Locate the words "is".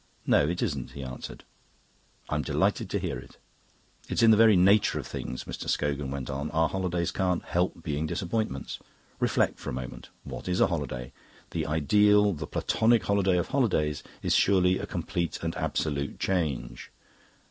10.47-10.59, 14.23-14.33